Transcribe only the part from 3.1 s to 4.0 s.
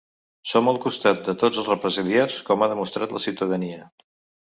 la ciutadania.